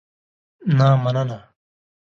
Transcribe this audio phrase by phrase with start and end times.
[0.77, 1.39] نه مننه.